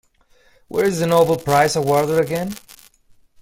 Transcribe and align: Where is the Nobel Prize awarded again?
Where 0.67 0.85
is 0.85 0.97
the 0.99 1.05
Nobel 1.05 1.37
Prize 1.37 1.75
awarded 1.75 2.17
again? 2.17 2.55